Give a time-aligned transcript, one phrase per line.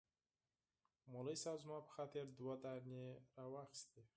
[1.05, 3.03] اصولي صیب زما په خاطر دوه دانې
[3.37, 4.01] راواخيستې.